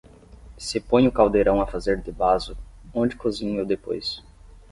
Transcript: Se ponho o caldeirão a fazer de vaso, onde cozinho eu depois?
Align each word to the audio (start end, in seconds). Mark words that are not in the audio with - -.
Se 0.57 0.79
ponho 0.81 1.09
o 1.09 1.11
caldeirão 1.11 1.61
a 1.61 1.67
fazer 1.67 2.01
de 2.01 2.09
vaso, 2.09 2.57
onde 2.91 3.15
cozinho 3.15 3.59
eu 3.59 3.65
depois? 3.67 4.23